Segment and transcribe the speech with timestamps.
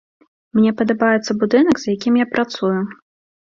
[0.59, 2.75] Мне падабаецца будынак, з якім я працую.